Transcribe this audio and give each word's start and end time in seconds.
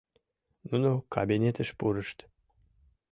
Нуно 0.69 0.91
кабинетыш 1.15 1.69
пурышт. 1.79 2.17